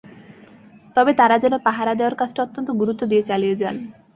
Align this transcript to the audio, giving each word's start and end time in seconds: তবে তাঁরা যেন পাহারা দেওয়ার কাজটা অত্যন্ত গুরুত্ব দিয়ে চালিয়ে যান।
তবে 0.95 1.11
তাঁরা 1.13 1.37
যেন 1.39 1.53
পাহারা 1.67 1.93
দেওয়ার 1.95 2.15
কাজটা 2.15 2.39
অত্যন্ত 2.43 2.69
গুরুত্ব 2.71 3.01
দিয়ে 3.05 3.23
চালিয়ে 3.23 3.55
যান। 3.55 3.75